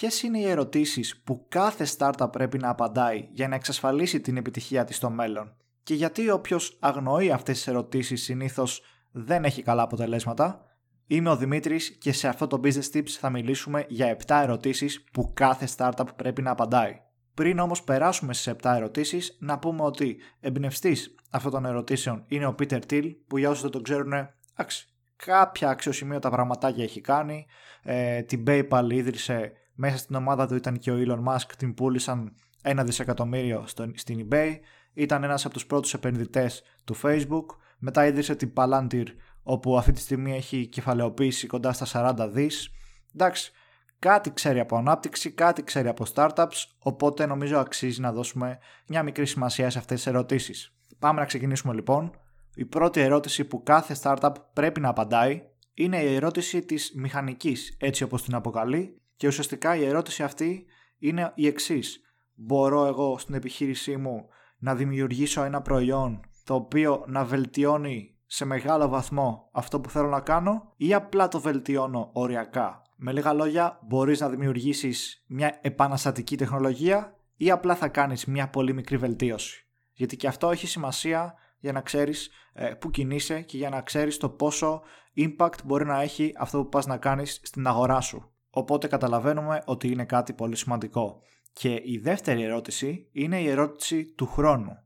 ποιες 0.00 0.22
είναι 0.22 0.38
οι 0.38 0.48
ερωτήσεις 0.48 1.20
που 1.24 1.46
κάθε 1.48 1.86
startup 1.98 2.28
πρέπει 2.32 2.58
να 2.58 2.68
απαντάει 2.68 3.28
για 3.32 3.48
να 3.48 3.54
εξασφαλίσει 3.54 4.20
την 4.20 4.36
επιτυχία 4.36 4.84
της 4.84 4.96
στο 4.96 5.10
μέλλον; 5.10 5.56
Και 5.82 5.94
γιατί 5.94 6.30
όποιος 6.30 6.76
αγνοεί 6.80 7.30
αυτές 7.30 7.56
τις 7.56 7.66
ερωτήσεις 7.66 8.22
συνήθως 8.22 8.82
δεν 9.10 9.44
έχει 9.44 9.62
καλά 9.62 9.82
αποτελέσματα; 9.82 10.64
Είμαι 11.06 11.30
ο 11.30 11.36
Δημήτρης 11.36 11.98
και 11.98 12.12
σε 12.12 12.28
αυτό 12.28 12.46
το 12.46 12.60
Business 12.64 12.96
Tips 12.96 13.08
θα 13.08 13.30
μιλήσουμε 13.30 13.84
για 13.88 14.16
7 14.26 14.40
ερωτήσεις 14.42 15.04
που 15.12 15.32
κάθε 15.34 15.68
startup 15.76 16.06
πρέπει 16.16 16.42
να 16.42 16.50
απαντάει. 16.50 17.00
Πριν 17.34 17.58
όμως 17.58 17.82
περάσουμε 17.82 18.34
στις 18.34 18.54
7 18.62 18.74
ερωτήσεις, 18.74 19.36
να 19.40 19.58
πούμε 19.58 19.82
ότι 19.82 20.16
εμπνευστής 20.40 21.14
αυτών 21.30 21.50
των 21.52 21.64
ερωτήσεων 21.64 22.24
είναι 22.28 22.46
ο 22.46 22.54
Peter 22.58 22.80
Thiel, 22.90 23.16
που 23.26 23.38
για 23.38 23.48
όσους 23.48 23.62
δεν 23.62 23.70
τον 23.70 23.82
ξέρουν, 23.82 24.12
άξι, 24.54 24.88
κάποια 25.16 25.68
αξιοσημείωτα 25.68 26.30
πραγματάκια 26.30 26.84
έχει 26.84 27.00
κάνει. 27.00 27.46
Ε, 27.82 28.22
την 28.22 28.44
PayPal 28.46 28.88
ίδρυσε 28.90 29.52
μέσα 29.80 29.96
στην 29.96 30.14
ομάδα 30.14 30.46
του 30.46 30.54
ήταν 30.54 30.78
και 30.78 30.90
ο 30.90 30.96
Elon 30.98 31.32
Musk, 31.32 31.50
την 31.56 31.74
πούλησαν 31.74 32.34
ένα 32.62 32.84
δισεκατομμύριο 32.84 33.64
στο, 33.66 33.90
στην 33.94 34.28
eBay. 34.28 34.54
Ήταν 34.92 35.24
ένας 35.24 35.44
από 35.44 35.54
τους 35.54 35.66
πρώτους 35.66 35.94
επενδυτές 35.94 36.62
του 36.84 36.96
Facebook. 37.02 37.44
Μετά 37.78 38.06
ίδρυσε 38.06 38.34
την 38.34 38.52
Palantir, 38.56 39.04
όπου 39.42 39.78
αυτή 39.78 39.92
τη 39.92 40.00
στιγμή 40.00 40.34
έχει 40.34 40.66
κεφαλαιοποίηση 40.66 41.46
κοντά 41.46 41.72
στα 41.72 42.14
40 42.18 42.28
δις. 42.32 42.70
Εντάξει, 43.14 43.52
κάτι 43.98 44.32
ξέρει 44.32 44.60
από 44.60 44.76
ανάπτυξη, 44.76 45.30
κάτι 45.30 45.62
ξέρει 45.62 45.88
από 45.88 46.04
startups, 46.14 46.64
οπότε 46.78 47.26
νομίζω 47.26 47.58
αξίζει 47.58 48.00
να 48.00 48.12
δώσουμε 48.12 48.58
μια 48.86 49.02
μικρή 49.02 49.26
σημασία 49.26 49.70
σε 49.70 49.78
αυτές 49.78 49.96
τις 49.96 50.06
ερωτήσεις. 50.06 50.74
Πάμε 50.98 51.20
να 51.20 51.26
ξεκινήσουμε 51.26 51.74
λοιπόν. 51.74 52.10
Η 52.54 52.64
πρώτη 52.64 53.00
ερώτηση 53.00 53.44
που 53.44 53.62
κάθε 53.62 53.96
startup 54.02 54.32
πρέπει 54.52 54.80
να 54.80 54.88
απαντάει 54.88 55.42
είναι 55.74 56.02
η 56.02 56.14
ερώτηση 56.14 56.62
της 56.62 56.92
μηχανικής, 56.94 57.76
έτσι 57.78 58.02
όπως 58.02 58.22
την 58.22 58.34
αποκαλεί, 58.34 58.99
και 59.20 59.26
ουσιαστικά 59.26 59.76
η 59.76 59.84
ερώτηση 59.84 60.22
αυτή 60.22 60.66
είναι 60.98 61.32
η 61.34 61.46
εξής. 61.46 62.00
Μπορώ 62.34 62.86
εγώ 62.86 63.18
στην 63.18 63.34
επιχείρησή 63.34 63.96
μου 63.96 64.28
να 64.58 64.74
δημιουργήσω 64.74 65.42
ένα 65.42 65.62
προϊόν 65.62 66.20
το 66.44 66.54
οποίο 66.54 67.04
να 67.06 67.24
βελτιώνει 67.24 68.16
σε 68.26 68.44
μεγάλο 68.44 68.88
βαθμό 68.88 69.48
αυτό 69.52 69.80
που 69.80 69.90
θέλω 69.90 70.08
να 70.08 70.20
κάνω 70.20 70.72
ή 70.76 70.94
απλά 70.94 71.28
το 71.28 71.40
βελτιώνω 71.40 72.10
οριακά; 72.12 72.82
Με 72.96 73.12
λίγα 73.12 73.32
λόγια, 73.32 73.78
μπορείς 73.82 74.20
να 74.20 74.28
δημιουργήσεις 74.28 75.24
μια 75.26 75.58
επαναστατική 75.62 76.36
τεχνολογία 76.36 77.16
ή 77.36 77.50
απλά 77.50 77.74
θα 77.74 77.88
κάνεις 77.88 78.24
μια 78.24 78.48
πολύ 78.48 78.72
μικρή 78.72 78.96
βελτίωση. 78.96 79.66
Γιατί 79.92 80.16
και 80.16 80.26
αυτό 80.26 80.50
έχει 80.50 80.66
σημασία 80.66 81.34
για 81.58 81.72
να 81.72 81.80
ξέρεις 81.80 82.30
ε, 82.52 82.66
που 82.66 82.90
κινείσαι 82.90 83.40
και 83.40 83.56
για 83.56 83.68
να 83.68 83.80
ξέρεις 83.80 84.16
το 84.16 84.28
πόσο 84.28 84.82
impact 85.16 85.64
μπορεί 85.64 85.84
να 85.84 86.00
έχει 86.00 86.34
αυτό 86.36 86.62
που 86.62 86.68
πας 86.68 86.86
να 86.86 86.96
κάνεις 86.96 87.40
στην 87.42 87.66
αγορά 87.66 88.00
σου. 88.00 88.30
Οπότε 88.50 88.86
καταλαβαίνουμε 88.86 89.62
ότι 89.64 89.88
είναι 89.88 90.04
κάτι 90.04 90.32
πολύ 90.32 90.56
σημαντικό. 90.56 91.22
Και 91.52 91.80
η 91.84 92.00
δεύτερη 92.02 92.42
ερώτηση 92.42 93.08
είναι 93.12 93.40
η 93.40 93.48
ερώτηση 93.48 94.04
του 94.04 94.26
χρόνου. 94.26 94.76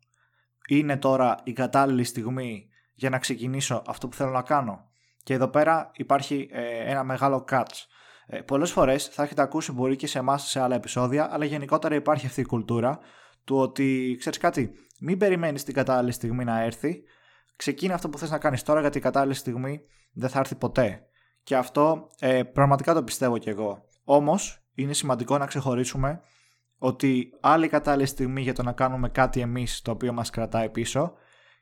Είναι 0.68 0.96
τώρα 0.96 1.40
η 1.44 1.52
κατάλληλη 1.52 2.04
στιγμή 2.04 2.68
για 2.94 3.10
να 3.10 3.18
ξεκινήσω 3.18 3.82
αυτό 3.86 4.08
που 4.08 4.16
θέλω 4.16 4.30
να 4.30 4.42
κάνω. 4.42 4.88
Και 5.22 5.34
εδώ 5.34 5.48
πέρα 5.48 5.90
υπάρχει 5.94 6.48
ε, 6.52 6.90
ένα 6.90 7.04
μεγάλο 7.04 7.44
catch. 7.50 7.86
Ε, 8.26 8.40
πολλές 8.40 8.70
φορές 8.70 9.06
θα 9.06 9.22
έχετε 9.22 9.42
ακούσει 9.42 9.72
μπορεί 9.72 9.96
και 9.96 10.06
σε 10.06 10.18
εμάς 10.18 10.48
σε 10.48 10.60
άλλα 10.60 10.74
επεισόδια, 10.74 11.28
αλλά 11.32 11.44
γενικότερα 11.44 11.94
υπάρχει 11.94 12.26
αυτή 12.26 12.40
η 12.40 12.44
κουλτούρα 12.44 12.98
του 13.44 13.56
ότι 13.56 14.16
ξέρεις 14.18 14.38
κάτι, 14.38 14.72
μην 15.00 15.18
περιμένεις 15.18 15.64
την 15.64 15.74
κατάλληλη 15.74 16.12
στιγμή 16.12 16.44
να 16.44 16.62
έρθει, 16.62 17.02
ξεκίνα 17.56 17.94
αυτό 17.94 18.08
που 18.08 18.18
θες 18.18 18.30
να 18.30 18.38
κάνεις 18.38 18.62
τώρα 18.62 18.80
γιατί 18.80 18.98
η 18.98 19.00
κατάλληλη 19.00 19.34
στιγμή 19.34 19.80
δεν 20.12 20.28
θα 20.28 20.38
έρθει 20.38 20.54
ποτέ. 20.54 21.06
Και 21.44 21.56
αυτό 21.56 22.10
ε, 22.18 22.42
πραγματικά 22.42 22.94
το 22.94 23.02
πιστεύω 23.02 23.38
κι 23.38 23.48
εγώ. 23.48 23.84
Όμως 24.04 24.64
είναι 24.74 24.92
σημαντικό 24.92 25.38
να 25.38 25.46
ξεχωρίσουμε 25.46 26.20
ότι 26.78 27.30
άλλη 27.40 27.68
κατάλληλη 27.68 28.06
στιγμή 28.06 28.42
για 28.42 28.54
το 28.54 28.62
να 28.62 28.72
κάνουμε 28.72 29.08
κάτι 29.08 29.40
εμείς 29.40 29.82
το 29.82 29.90
οποίο 29.90 30.12
μας 30.12 30.30
κρατάει 30.30 30.68
πίσω 30.68 31.12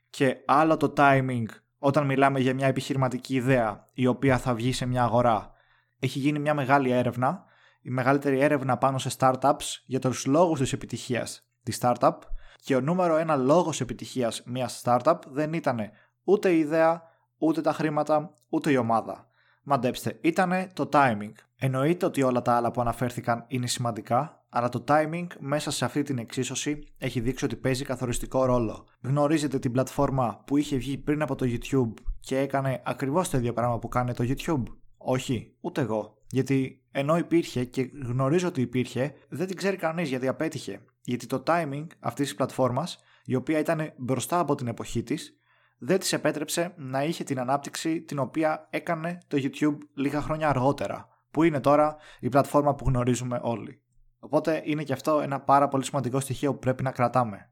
και 0.09 0.37
άλλο 0.45 0.77
το 0.77 0.93
timing 0.97 1.45
όταν 1.77 2.05
μιλάμε 2.05 2.39
για 2.39 2.53
μια 2.53 2.67
επιχειρηματική 2.67 3.35
ιδέα 3.35 3.89
η 3.93 4.07
οποία 4.07 4.37
θα 4.37 4.53
βγει 4.53 4.71
σε 4.71 4.85
μια 4.85 5.03
αγορά. 5.03 5.51
Έχει 5.99 6.19
γίνει 6.19 6.39
μια 6.39 6.53
μεγάλη 6.53 6.91
έρευνα, 6.91 7.43
η 7.81 7.89
μεγαλύτερη 7.89 8.39
έρευνα 8.39 8.77
πάνω 8.77 8.97
σε 8.97 9.09
startups 9.17 9.81
για 9.85 9.99
τους 9.99 10.25
λόγους 10.25 10.59
της 10.59 10.73
επιτυχίας 10.73 11.47
τη 11.63 11.77
startup 11.81 12.17
και 12.63 12.75
ο 12.75 12.81
νούμερο 12.81 13.17
ένα 13.17 13.35
λόγος 13.35 13.81
επιτυχίας 13.81 14.43
μιας 14.45 14.81
startup 14.85 15.17
δεν 15.27 15.53
ήταν 15.53 15.79
ούτε 16.23 16.51
η 16.51 16.59
ιδέα, 16.59 17.01
ούτε 17.37 17.61
τα 17.61 17.73
χρήματα, 17.73 18.33
ούτε 18.49 18.71
η 18.71 18.77
ομάδα. 18.77 19.27
Μαντέψτε, 19.63 20.17
ήταν 20.21 20.69
το 20.73 20.89
timing. 20.93 21.31
Εννοείται 21.55 22.05
ότι 22.05 22.21
όλα 22.21 22.41
τα 22.41 22.55
άλλα 22.55 22.71
που 22.71 22.81
αναφέρθηκαν 22.81 23.45
είναι 23.47 23.67
σημαντικά, 23.67 24.45
αλλά 24.49 24.69
το 24.69 24.83
timing 24.87 25.27
μέσα 25.39 25.71
σε 25.71 25.85
αυτή 25.85 26.03
την 26.03 26.17
εξίσωση 26.17 26.87
έχει 26.97 27.19
δείξει 27.19 27.45
ότι 27.45 27.55
παίζει 27.55 27.83
καθοριστικό 27.83 28.45
ρόλο. 28.45 28.85
Γνωρίζετε 29.01 29.59
την 29.59 29.71
πλατφόρμα 29.71 30.43
που 30.45 30.57
είχε 30.57 30.77
βγει 30.77 30.97
πριν 30.97 31.21
από 31.21 31.35
το 31.35 31.45
YouTube 31.49 31.93
και 32.19 32.37
έκανε 32.37 32.81
ακριβώς 32.85 33.29
το 33.29 33.37
ίδιο 33.37 33.53
πράγμα 33.53 33.79
που 33.79 33.87
κάνει 33.87 34.13
το 34.13 34.23
YouTube; 34.27 34.63
Όχι, 34.97 35.55
ούτε 35.61 35.81
εγώ. 35.81 36.17
Γιατί 36.27 36.81
ενώ 36.91 37.17
υπήρχε 37.17 37.63
και 37.63 37.89
γνωρίζω 38.05 38.47
ότι 38.47 38.61
υπήρχε, 38.61 39.13
δεν 39.29 39.47
την 39.47 39.55
ξέρει 39.55 39.75
κανείς 39.75 40.09
γιατί 40.09 40.27
απέτυχε. 40.27 40.81
Γιατί 41.01 41.25
το 41.27 41.43
timing 41.47 41.87
αυτής 41.99 42.25
της 42.25 42.35
πλατφόρμας, 42.35 42.99
η 43.25 43.35
οποία 43.35 43.59
ήταν 43.59 43.93
μπροστά 43.97 44.39
από 44.39 44.55
την 44.55 44.67
εποχή 44.67 45.03
της, 45.03 45.37
δεν 45.85 45.99
της 45.99 46.13
επέτρεψε 46.13 46.73
να 46.77 47.03
είχε 47.03 47.23
την 47.23 47.39
ανάπτυξη 47.39 48.01
την 48.01 48.19
οποία 48.19 48.67
έκανε 48.69 49.17
το 49.27 49.37
YouTube 49.41 49.77
λίγα 49.93 50.21
χρόνια 50.21 50.49
αργότερα, 50.49 51.07
που 51.31 51.43
είναι 51.43 51.59
τώρα 51.59 51.95
η 52.19 52.29
πλατφόρμα 52.29 52.75
που 52.75 52.85
γνωρίζουμε 52.87 53.39
όλοι. 53.43 53.81
Οπότε 54.19 54.61
είναι 54.65 54.83
και 54.83 54.93
αυτό 54.93 55.19
ένα 55.21 55.39
πάρα 55.39 55.67
πολύ 55.67 55.83
σημαντικό 55.83 56.19
στοιχείο 56.19 56.53
που 56.53 56.59
πρέπει 56.59 56.83
να 56.83 56.91
κρατάμε. 56.91 57.49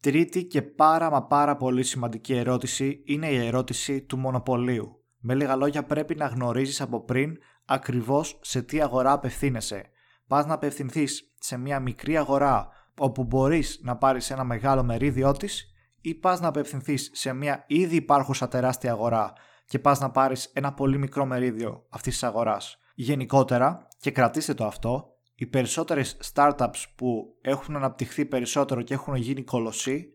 Τρίτη 0.00 0.44
και 0.44 0.62
πάρα 0.62 1.10
μα 1.10 1.26
πάρα 1.26 1.56
πολύ 1.56 1.82
σημαντική 1.82 2.34
ερώτηση 2.34 3.02
είναι 3.06 3.28
η 3.28 3.46
ερώτηση 3.46 4.02
του 4.02 4.18
μονοπωλίου. 4.18 5.04
Με 5.18 5.34
λίγα 5.34 5.56
λόγια 5.56 5.84
πρέπει 5.84 6.14
να 6.14 6.26
γνωρίζεις 6.26 6.80
από 6.80 7.04
πριν 7.04 7.36
ακριβώς 7.64 8.38
σε 8.42 8.62
τι 8.62 8.80
αγορά 8.80 9.12
απευθύνεσαι. 9.12 9.90
Πας 10.26 10.46
να 10.46 10.54
απευθυνθείς 10.54 11.34
σε 11.38 11.56
μια 11.56 11.80
μικρή 11.80 12.16
αγορά 12.16 12.68
όπου 12.98 13.24
μπορείς 13.24 13.80
να 13.82 13.96
πάρεις 13.96 14.30
ένα 14.30 14.44
μεγάλο 14.44 14.82
μερίδιό 14.82 15.32
της 15.32 15.73
ή 16.04 16.14
πας 16.14 16.40
να 16.40 16.48
απευθυνθείς 16.48 17.10
σε 17.12 17.32
μια 17.32 17.64
ήδη 17.66 17.96
υπάρχουσα 17.96 18.48
τεράστια 18.48 18.92
αγορά 18.92 19.32
και 19.66 19.78
πας 19.78 20.00
να 20.00 20.10
πάρεις 20.10 20.50
ένα 20.54 20.72
πολύ 20.72 20.98
μικρό 20.98 21.24
μερίδιο 21.24 21.86
αυτής 21.88 22.12
της 22.12 22.22
αγοράς. 22.22 22.78
Γενικότερα, 22.94 23.88
και 23.98 24.10
κρατήστε 24.10 24.54
το 24.54 24.66
αυτό, 24.66 25.06
οι 25.34 25.46
περισσότερες 25.46 26.16
startups 26.34 26.84
που 26.96 27.36
έχουν 27.40 27.76
αναπτυχθεί 27.76 28.24
περισσότερο 28.24 28.82
και 28.82 28.94
έχουν 28.94 29.14
γίνει 29.14 29.42
κολοσσοί, 29.42 30.06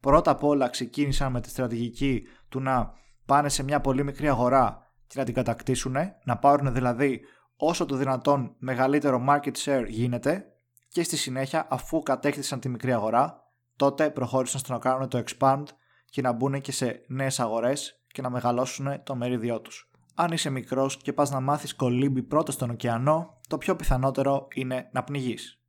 πρώτα 0.00 0.30
απ' 0.30 0.44
όλα 0.44 0.68
ξεκίνησαν 0.68 1.32
με 1.32 1.40
τη 1.40 1.48
στρατηγική 1.48 2.22
του 2.48 2.60
να 2.60 2.92
πάνε 3.26 3.48
σε 3.48 3.62
μια 3.62 3.80
πολύ 3.80 4.04
μικρή 4.04 4.28
αγορά 4.28 4.78
και 5.06 5.18
να 5.18 5.24
την 5.24 5.34
κατακτήσουν, 5.34 5.96
να 6.24 6.36
πάρουν 6.38 6.72
δηλαδή 6.72 7.20
όσο 7.56 7.86
το 7.86 7.96
δυνατόν 7.96 8.54
μεγαλύτερο 8.58 9.24
market 9.28 9.52
share 9.64 9.84
γίνεται 9.88 10.44
και 10.88 11.02
στη 11.02 11.16
συνέχεια 11.16 11.66
αφού 11.70 12.02
κατέκτησαν 12.02 12.60
τη 12.60 12.68
μικρή 12.68 12.92
αγορά 12.92 13.47
τότε 13.78 14.10
προχώρησαν 14.10 14.60
στο 14.60 14.72
να 14.72 14.78
κάνουν 14.78 15.08
το 15.08 15.22
expand 15.26 15.62
και 16.04 16.22
να 16.22 16.32
μπουν 16.32 16.60
και 16.60 16.72
σε 16.72 17.04
νέες 17.08 17.40
αγορές 17.40 18.02
και 18.12 18.22
να 18.22 18.30
μεγαλώσουν 18.30 19.02
το 19.02 19.14
μερίδιό 19.14 19.60
τους. 19.60 19.90
Αν 20.14 20.32
είσαι 20.32 20.50
μικρός 20.50 20.96
και 20.96 21.12
πας 21.12 21.30
να 21.30 21.40
μάθεις 21.40 21.74
κολύμπι 21.74 22.22
πρώτο 22.22 22.52
στον 22.52 22.70
ωκεανό, 22.70 23.40
το 23.48 23.58
πιο 23.58 23.76
πιθανότερο 23.76 24.46
είναι 24.54 24.88
να 24.92 25.04
πνιγείς. 25.04 25.62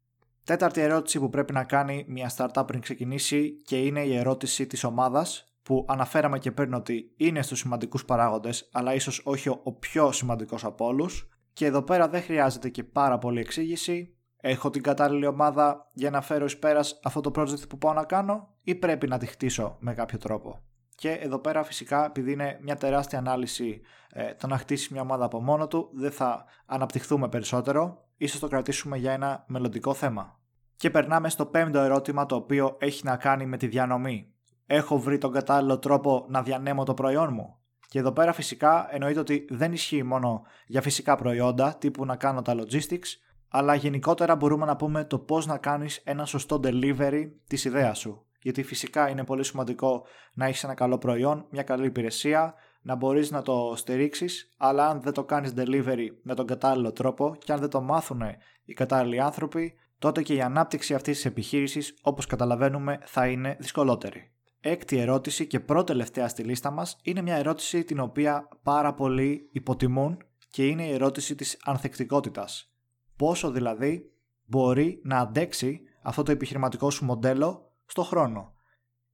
Τέταρτη 0.44 0.82
ερώτηση 0.82 1.20
που 1.20 1.30
πρέπει 1.30 1.54
να 1.54 1.64
κάνει 1.64 2.06
μια 2.08 2.32
startup 2.38 2.64
πριν 2.68 2.82
ξεκινήσει 2.82 3.62
και 3.62 3.86
είναι 3.86 4.04
η 4.04 4.16
ερώτηση 4.16 4.68
της 4.68 4.84
ομάδας 4.84 5.54
που 5.64 5.86
αναφέραμε 5.90 6.40
και 6.40 6.52
πριν 6.52 6.74
ότι 6.74 7.14
είναι 7.18 7.42
στους 7.42 7.60
σημαντικούς 7.60 8.06
παράγοντες 8.06 8.70
αλλά 8.72 8.94
ίσως 8.94 9.22
όχι 9.24 9.50
ο 9.50 9.74
πιο 9.80 10.12
σημαντικός 10.12 10.64
από 10.64 10.86
όλους 10.86 11.30
και 11.54 11.66
εδώ 11.66 11.82
πέρα 11.82 12.08
δεν 12.08 12.22
χρειάζεται 12.22 12.70
και 12.70 12.84
πάρα 12.84 13.18
πολύ 13.18 13.40
εξήγηση 13.40 14.18
Έχω 14.42 14.70
την 14.70 14.82
κατάλληλη 14.82 15.26
ομάδα 15.26 15.90
για 15.94 16.10
να 16.10 16.22
φέρω 16.22 16.46
εις 16.46 16.58
πέρας 16.60 17.00
αυτό 17.04 17.22
το 17.22 17.32
project 17.36 17.70
που 17.70 17.78
πάω 17.78 17.94
να 17.94 18.04
κάνω 18.04 18.50
ή 18.64 18.76
πρέπει 18.76 19.08
να 19.08 19.18
τη 19.18 19.26
χτίσω 19.26 19.78
με 19.80 19.94
κάποιο 19.94 20.18
τρόπο; 20.18 20.60
Και 20.96 21.12
εδώ 21.12 21.40
πέρα 21.40 21.64
φυσικά 21.64 22.06
επειδή 22.06 22.32
είναι 22.32 22.60
μια 22.62 22.76
τεράστια 22.76 23.20
ανάλυση 23.20 23.82
ε, 24.10 24.34
το 24.34 24.48
να 24.48 24.58
χτίσει 24.58 24.94
μια 24.94 25.02
ομάδα 25.02 25.26
από 25.26 25.42
μόνο 25.42 25.68
του 25.68 25.90
δεν 25.94 26.12
θα 26.12 26.46
αναπτυχθούμε 26.66 27.30
περισσότερο, 27.30 28.08
ίσως 28.18 28.40
το 28.40 28.48
κρατήσουμε 28.48 28.98
για 28.98 29.12
ένα 29.12 29.44
μελλοντικό 29.48 29.94
θέμα. 29.94 30.40
Και 30.76 30.90
περνάμε 30.90 31.30
στο 31.30 31.46
πέμπτο 31.46 31.80
ερώτημα 31.80 32.26
το 32.26 32.36
οποίο 32.36 32.78
έχει 32.80 33.06
να 33.06 33.18
κάνει 33.18 33.46
με 33.46 33.58
τη 33.58 33.68
διανομή. 33.68 34.34
Έχω 34.66 35.00
βρει 35.00 35.18
τον 35.18 35.32
κατάλληλο 35.32 35.80
τρόπο 35.80 36.26
να 36.30 36.44
διανέμω 36.44 36.84
το 36.84 36.94
προϊόν 36.94 37.34
μου; 37.34 37.58
Και 37.88 38.00
εδώ 38.00 38.12
πέρα 38.12 38.34
φυσικά 38.34 38.88
εννοείται 38.92 39.20
ότι 39.20 39.46
δεν 39.50 39.74
ισχύει 39.74 40.04
μόνο 40.04 40.42
για 40.66 40.82
φυσικά 40.82 41.16
προϊόντα 41.16 41.76
τύπου 41.80 42.06
να 42.06 42.16
κάνω 42.16 42.42
τα 42.42 42.56
logistics, 42.56 43.08
αλλά 43.50 43.76
γενικότερα 43.76 44.36
μπορούμε 44.36 44.66
να 44.66 44.76
πούμε 44.76 45.04
το 45.04 45.20
πώς 45.20 45.46
να 45.46 45.58
κάνεις 45.58 46.02
ένα 46.04 46.26
σωστό 46.26 46.60
delivery 46.64 47.32
της 47.48 47.66
ιδέας 47.66 48.00
σου. 48.00 48.26
Γιατί 48.42 48.64
φυσικά 48.64 49.10
είναι 49.10 49.24
πολύ 49.24 49.44
σημαντικό 49.44 50.06
να 50.34 50.46
έχεις 50.46 50.64
ένα 50.64 50.74
καλό 50.74 50.98
προϊόν, 50.98 51.46
μια 51.50 51.64
καλή 51.64 51.86
υπηρεσία, 51.86 52.54
να 52.82 52.96
μπορείς 52.96 53.32
να 53.32 53.42
το 53.42 53.74
στηρίξεις, 53.76 54.54
αλλά 54.58 54.88
αν 54.88 55.02
δεν 55.02 55.14
το 55.14 55.24
κάνεις 55.24 55.54
delivery 55.58 56.08
με 56.22 56.36
τον 56.36 56.46
κατάλληλο 56.46 56.92
τρόπο 56.92 57.36
και 57.44 57.52
αν 57.52 57.60
δεν 57.60 57.70
το 57.70 57.82
μάθουν 57.82 58.22
οι 58.66 58.74
κατάλληλοι 58.74 59.22
άνθρωποι, 59.22 59.74
τότε 60.00 60.22
και 60.22 60.34
η 60.34 60.42
ανάπτυξη 60.42 60.94
αυτής 60.94 61.16
της 61.16 61.26
επιχείρησης, 61.26 61.98
όπως 62.02 62.26
καταλαβαίνουμε, 62.26 63.00
θα 63.04 63.28
είναι 63.28 63.58
δυσκολότερη. 63.60 64.32
Έκτη 64.62 64.98
ερώτηση 64.98 65.48
και 65.48 65.60
πρώτη 65.60 65.86
τελευταία 65.86 66.28
στη 66.28 66.44
λίστα 66.44 66.72
μας 66.72 66.98
είναι 67.02 67.22
μια 67.22 67.36
ερώτηση 67.36 67.84
την 67.84 68.00
οποία 68.00 68.48
πάρα 68.64 68.94
πολλοί 68.94 69.50
υποτιμούν 69.52 70.18
και 70.50 70.68
είναι 70.68 70.86
η 70.86 70.94
ερώτηση 70.94 71.36
της 71.36 71.58
ανθεκτικότητας. 71.64 72.74
Πόσο 73.20 73.52
δηλαδή 73.52 74.12
μπορεί 74.46 75.02
να 75.04 75.18
αντέξει 75.18 75.82
αυτό 76.02 76.24
το 76.24 76.32
επιχειρηματικό 76.32 76.90
σου 76.90 77.06
μοντέλο 77.06 77.72
στο 77.86 78.04
χρόνο. 78.04 78.54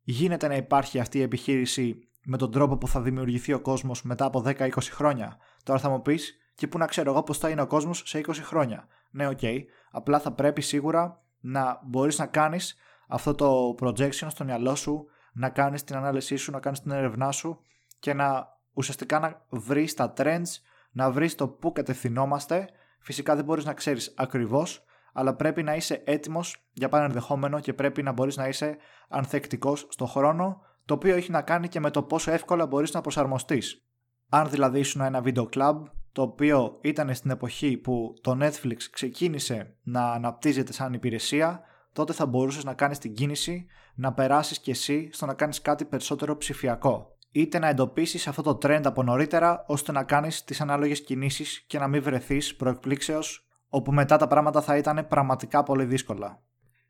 Γίνεται 0.02 0.48
να 0.48 0.56
υπάρχει 0.56 1.00
αυτή 1.00 1.18
η 1.18 1.22
επιχείρηση 1.22 2.10
με 2.26 2.38
τον 2.38 2.52
τρόπο 2.52 2.78
που 2.78 2.88
θα 2.88 3.02
δημιουργηθεί 3.02 3.54
ο 3.54 3.60
κόσμος 3.60 4.04
μετά 4.04 4.26
από 4.26 4.44
10-20 4.46 4.70
χρόνια. 4.82 5.38
Τώρα 5.64 5.80
θα 5.80 5.90
μου 5.90 6.02
πεις, 6.02 6.38
και 6.56 6.68
πού 6.68 6.78
να 6.78 6.86
ξέρω 6.86 7.12
εγώ 7.12 7.24
πώς 7.24 7.38
θα 7.38 7.50
είναι 7.50 7.62
ο 7.62 7.68
κόσμος 7.68 8.02
σε 8.06 8.22
20 8.28 8.34
χρόνια. 8.34 8.88
Ναι, 9.12 9.28
OK. 9.28 9.40
Okay. 9.42 9.60
Απλά 9.92 10.20
θα 10.20 10.32
πρέπει 10.32 10.62
σίγουρα 10.62 11.24
να 11.40 11.80
μπορείς 11.84 12.18
να 12.18 12.26
κάνεις 12.26 12.76
αυτό 13.08 13.36
το 13.36 13.76
projection 13.80 14.28
στο 14.28 14.44
μυαλό 14.44 14.76
σου, 14.76 15.06
να 15.34 15.50
κάνεις 15.50 15.84
την 15.84 15.96
ανάλυση 15.96 16.36
σου, 16.36 16.52
να 16.52 16.60
κάνεις 16.60 16.82
την 16.82 16.92
έρευνά 16.92 17.32
σου 17.32 17.60
και 18.00 18.14
να 18.14 18.48
ουσιαστικά 18.74 19.20
να 19.20 19.46
βρεις 19.50 19.94
τα 19.94 20.14
trends, 20.18 20.50
να 20.92 21.12
βρεις 21.12 21.36
το 21.36 21.48
πού 21.48 21.72
κατευθυνόμαστε. 21.72 22.70
Φυσικά 23.06 23.36
δεν 23.36 23.46
μπορείς 23.46 23.66
να 23.66 23.74
ξέρεις 23.74 24.14
ακριβώς, 24.18 24.84
αλλά 25.14 25.36
πρέπει 25.36 25.64
να 25.64 25.76
είσαι 25.76 26.02
έτοιμος 26.06 26.68
για 26.74 26.90
πάνω 26.90 27.04
ενδεχόμενο 27.06 27.60
και 27.60 27.74
πρέπει 27.74 28.04
να 28.04 28.12
μπορείς 28.12 28.38
να 28.38 28.48
είσαι 28.48 28.78
ανθεκτικός 29.10 29.88
στο 29.90 30.06
χρόνο 30.06 30.62
το 30.86 30.94
οποίο 30.94 31.16
έχει 31.16 31.32
να 31.32 31.42
κάνει 31.42 31.68
και 31.68 31.80
με 31.80 31.92
το 31.92 32.04
πόσο 32.04 32.32
εύκολα 32.32 32.66
μπορείς 32.66 32.94
να 32.94 33.02
προσαρμοστείς. 33.02 33.86
Αν 34.30 34.50
δηλαδή 34.50 34.80
ήσουν 34.80 35.02
ένα 35.02 35.22
βίντεο 35.22 35.50
club, 35.54 35.76
το 36.12 36.22
οποίο 36.22 36.78
ήταν 36.82 37.16
στην 37.16 37.32
εποχή 37.32 37.78
που 37.78 38.14
το 38.22 38.38
Netflix 38.42 38.78
ξεκίνησε 38.92 39.76
να 39.84 40.12
αναπτύσσεται 40.12 40.74
σαν 40.74 40.94
υπηρεσία, 40.94 41.62
τότε 41.94 42.14
θα 42.14 42.26
μπορούσες 42.26 42.64
να 42.64 42.74
κάνεις 42.74 42.98
την 42.98 43.14
κίνηση 43.14 43.66
να 43.96 44.14
περάσεις 44.14 44.60
κι 44.60 44.70
εσύ 44.70 45.10
στο 45.12 45.26
να 45.26 45.34
κάνεις 45.34 45.62
κάτι 45.62 45.86
περισσότερο 45.86 46.38
ψηφιακό. 46.38 47.15
Είτε 47.36 47.60
να 47.60 47.68
εντοπίσεις 47.68 48.28
αυτό 48.28 48.42
το 48.42 48.58
trend 48.62 48.82
από 48.84 49.04
νωρίτερα, 49.04 49.64
ώστε 49.68 49.92
να 49.92 50.04
κάνεις 50.04 50.44
τις 50.44 50.62
ανάλογες 50.62 51.04
κινήσεις 51.04 51.64
και 51.68 51.80
να 51.80 51.88
μην 51.88 52.02
βρεθείς 52.02 52.56
προεκπλήξεως, 52.56 53.48
όπου 53.70 53.92
μετά 53.92 54.18
τα 54.18 54.28
πράγματα 54.28 54.62
θα 54.62 54.78
ήταν 54.78 55.08
πραγματικά 55.08 55.64
πολύ 55.64 55.86
δύσκολα. 55.86 56.44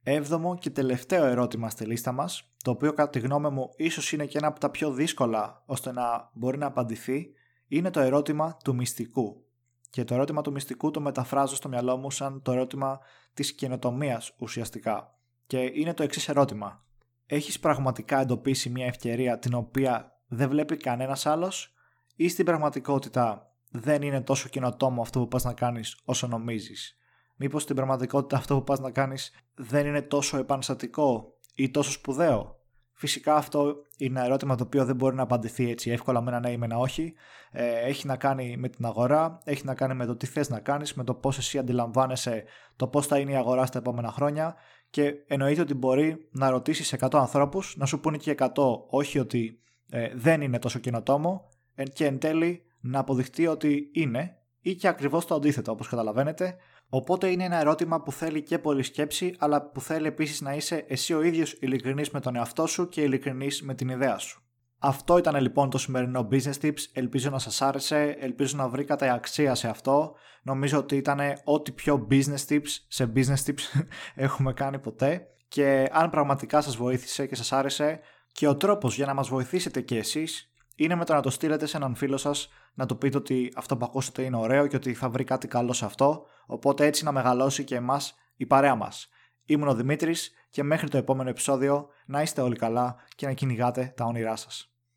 Έβδομο 0.04 0.58
και 0.58 0.70
τελευταίο 0.70 1.26
ερώτημα 1.26 1.70
στη 1.70 1.86
λίστα 1.86 2.12
μας, 2.12 2.54
το 2.64 2.72
οποίο 2.72 2.94
κατά 2.94 3.10
τη 3.10 3.20
γνώμη 3.20 3.50
μου 3.50 3.70
ίσως 3.76 4.12
είναι 4.12 4.26
και 4.26 4.38
ένα 4.38 4.48
από 4.48 4.60
τα 4.60 4.70
πιο 4.70 4.92
δύσκολα 4.92 5.64
ώστε 5.66 5.92
να 5.92 6.30
μπορεί 6.34 6.58
να 6.58 6.66
απαντηθεί, 6.66 7.28
είναι 7.68 7.90
το 7.90 8.00
ερώτημα 8.00 8.58
του 8.64 8.76
μυστικού. 8.76 9.46
Και 9.90 10.04
το 10.04 10.14
ερώτημα 10.14 10.42
του 10.42 10.52
μυστικού 10.52 10.92
το 10.92 11.02
μεταφράζω 11.02 11.56
στο 11.56 11.70
μυαλό 11.70 11.98
μου 11.98 12.12
σαν 12.12 12.42
το 12.42 12.52
ερώτημα 12.52 13.00
της 13.34 13.54
καινοτομίας 13.54 14.36
ουσιαστικά. 14.40 15.18
Και 15.48 15.72
είναι 15.74 15.94
το 15.94 16.04
εξής 16.04 16.30
ερώτημα. 16.30 16.84
Έχεις 17.26 17.60
πραγματικά 17.60 18.20
εντοπίσει 18.20 18.70
μια 18.70 18.86
ευκαιρία 18.86 19.40
την 19.40 19.54
οποία 19.54 20.15
δεν 20.28 20.50
βλέπει 20.50 20.78
κανένας 20.78 21.26
άλλος 21.26 21.74
ή 22.16 22.30
στην 22.30 22.46
πραγματικότητα 22.46 23.56
δεν 23.72 24.02
είναι 24.02 24.22
τόσο 24.22 24.50
καινοτόμο 24.50 25.02
αυτό 25.02 25.20
που 25.20 25.28
πας 25.28 25.44
να 25.44 25.54
κάνεις 25.54 26.00
όσο 26.06 26.28
νομίζεις. 26.28 26.98
Μήπως 27.36 27.62
στην 27.62 27.76
πραγματικότητα 27.76 28.38
αυτό 28.38 28.56
που 28.56 28.64
πας 28.64 28.80
να 28.80 28.92
κάνεις 28.92 29.32
δεν 29.56 29.86
είναι 29.86 30.02
τόσο 30.02 30.38
επαναστατικό 30.38 31.38
ή 31.56 31.72
τόσο 31.72 31.92
σπουδαίο. 31.92 32.60
Φυσικά 32.98 33.36
αυτό 33.36 33.76
είναι 33.98 34.20
ένα 34.20 34.28
ερώτημα 34.28 34.56
το 34.56 34.64
οποίο 34.64 34.86
δεν 34.86 34.96
μπορεί 34.96 35.16
να 35.16 35.24
απαντηθεί 35.24 35.70
έτσι 35.70 35.92
εύκολα 35.92 36.22
με 36.22 36.32
ένα 36.32 36.40
ναι 36.40 36.52
ή 36.52 36.58
με 36.58 36.66
ένα 36.66 36.78
όχι. 36.78 37.14
Ε, 37.52 37.88
έχει 37.88 38.08
να 38.08 38.16
κάνει 38.16 38.58
με 38.58 38.70
την 38.70 38.86
αγορά, 38.86 39.40
έχει 39.44 39.66
να 39.66 39.76
κάνει 39.76 39.94
με 39.94 40.06
το 40.06 40.16
τι 40.16 40.26
θες 40.26 40.50
να 40.50 40.60
κάνεις, 40.60 40.94
με 40.94 41.04
το 41.04 41.14
πώς 41.14 41.38
εσύ 41.38 41.58
αντιλαμβάνεσαι 41.58 42.44
το 42.76 42.88
πώς 42.88 43.08
θα 43.08 43.20
είναι 43.20 43.32
η 43.32 43.36
αγορά 43.36 43.66
στα 43.66 43.78
επόμενα 43.78 44.12
χρόνια 44.12 44.56
και 44.90 45.14
εννοείται 45.28 45.62
ότι 45.62 45.74
μπορεί 45.74 46.30
να 46.32 46.50
ρωτήσεις 46.50 46.96
100 47.00 47.08
ανθρώπους, 47.12 47.76
να 47.78 47.86
σου 47.86 48.00
πούνε 48.00 48.18
και 48.18 48.36
100 48.38 48.48
όχι 48.90 49.20
ότι 49.20 49.60
ε, 49.90 50.10
δεν 50.16 50.42
είναι 50.42 50.60
τόσο 50.60 50.80
καινοτόμο 50.80 51.50
και 51.94 52.06
εν 52.06 52.20
τέλει 52.20 52.64
να 52.80 53.00
αποδειχτεί 53.00 53.48
ότι 53.48 53.90
είναι 53.94 54.38
ή 54.60 54.76
και 54.76 54.88
ακριβώς 54.88 55.26
το 55.26 55.36
αντίθετο 55.36 55.72
όπως 55.72 55.88
καταλαβαίνετε 55.88 56.58
Οπότε 56.90 57.28
είναι 57.28 57.44
ένα 57.44 57.60
ερώτημα 57.60 58.02
που 58.02 58.12
θέλει 58.12 58.42
και 58.42 58.60
πολύ 58.60 58.84
σκέψη, 58.84 59.36
αλλά 59.40 59.62
που 59.62 59.82
θέλει 59.82 60.08
επίσης 60.08 60.42
να 60.42 60.54
είσαι 60.54 60.86
εσύ 60.88 61.14
ο 61.14 61.22
ίδιος 61.22 61.58
ειλικρινής 61.60 62.10
με 62.10 62.20
τον 62.20 62.36
εαυτό 62.36 62.68
σου 62.68 62.90
και 62.90 63.02
ειλικρινής 63.02 63.62
με 63.62 63.74
την 63.74 63.90
ιδέα 63.90 64.18
σου. 64.18 64.40
Αυτό 64.80 65.18
ήταν 65.18 65.42
λοιπόν 65.42 65.70
το 65.70 65.78
σημερινό 65.78 66.28
Business 66.32 66.60
Tips. 66.62 66.80
Ελπίζω 66.94 67.30
να 67.30 67.40
σας 67.40 67.62
άρεσε, 67.62 68.18
ελπίζω 68.20 68.58
να 68.58 68.68
βρήκατε 68.68 69.12
αξία 69.14 69.56
σε 69.56 69.68
αυτό. 69.68 70.16
Νομίζω 70.44 70.78
ότι 70.78 70.96
ήταν 70.96 71.20
ό,τι 71.44 71.72
πιο 71.72 72.08
Business 72.12 72.46
Tips 72.50 72.70
σε 72.88 73.12
Business 73.16 73.46
Tips 73.46 73.82
έχουμε 74.16 74.54
κάνει 74.54 74.80
ποτέ. 74.80 75.28
Και 75.48 75.90
αν 75.92 76.10
πραγματικά 76.10 76.62
σας 76.62 76.76
βοήθησε 76.76 77.26
και 77.26 77.36
σας 77.36 77.52
άρεσε 77.52 78.00
και 78.36 78.48
ο 78.48 78.56
τρόπος 78.56 78.96
για 78.96 79.06
να 79.06 79.14
μας 79.14 79.28
βοηθήσετε 79.28 79.82
και 79.82 79.98
εσείς 79.98 80.52
είναι 80.76 80.96
με 80.96 81.06
το 81.06 81.14
να 81.14 81.22
το 81.22 81.30
στείλετε 81.30 81.66
σε 81.66 81.78
έναν 81.78 81.96
φίλο 81.96 82.18
σας 82.18 82.50
να 82.74 82.86
του 82.86 82.98
πείτε 82.98 83.18
ότι 83.18 83.54
αυτό 83.56 83.78
που 83.78 83.86
ακούσατε 83.86 84.22
είναι 84.22 84.38
ωραίο 84.38 84.68
και 84.68 84.76
ότι 84.76 84.94
θα 84.94 85.10
βρει 85.10 85.24
κάτι 85.24 85.48
καλό 85.48 85.74
σε 85.74 85.86
αυτό 85.86 86.26
οπότε 86.46 86.86
έτσι 86.86 87.04
να 87.04 87.12
μεγαλώσει 87.12 87.64
και 87.64 87.76
εμάς 87.76 88.16
η 88.36 88.46
παρέα 88.46 88.76
μας. 88.76 89.10
Ήμουν 89.46 89.68
ο 89.68 89.76
Δημήτρης 89.76 90.32
και 90.50 90.64
μέχρι 90.64 90.90
το 90.90 90.98
επόμενο 90.98 91.30
επεισόδιο 91.30 91.88
να 92.06 92.22
είστε 92.22 92.42
όλοι 92.42 92.56
καλά 92.56 92.96
και 93.16 93.26
να 93.26 93.34
κυνηγάτε 93.34 93.94
τα 93.96 94.06
όνειρά 94.06 94.36
σας. 94.36 94.75